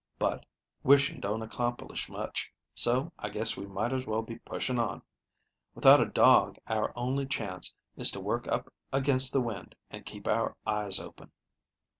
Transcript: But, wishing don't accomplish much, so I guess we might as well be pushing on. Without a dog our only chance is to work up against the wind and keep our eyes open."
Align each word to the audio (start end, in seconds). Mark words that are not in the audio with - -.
But, 0.17 0.47
wishing 0.81 1.19
don't 1.19 1.43
accomplish 1.43 2.09
much, 2.09 2.51
so 2.73 3.11
I 3.19 3.29
guess 3.29 3.55
we 3.55 3.67
might 3.67 3.93
as 3.93 4.07
well 4.07 4.23
be 4.23 4.39
pushing 4.39 4.79
on. 4.79 5.03
Without 5.75 6.01
a 6.01 6.07
dog 6.07 6.57
our 6.65 6.91
only 6.97 7.27
chance 7.27 7.71
is 7.95 8.09
to 8.13 8.19
work 8.19 8.47
up 8.47 8.73
against 8.91 9.31
the 9.31 9.41
wind 9.41 9.75
and 9.91 10.03
keep 10.03 10.27
our 10.27 10.57
eyes 10.65 10.99
open." 10.99 11.31